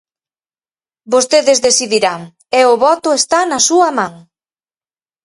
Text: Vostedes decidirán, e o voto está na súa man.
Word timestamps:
Vostedes 1.13 1.59
decidirán, 1.67 2.21
e 2.59 2.61
o 2.71 2.75
voto 2.85 3.09
está 3.19 3.39
na 3.45 3.59
súa 3.67 3.89
man. 3.97 4.13